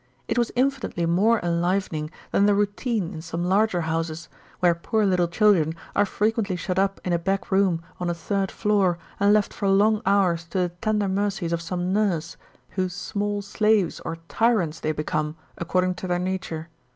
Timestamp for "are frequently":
5.95-6.55